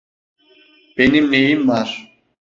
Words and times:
Benim 0.97 1.31
neyim 1.31 1.67
var? 1.67 2.15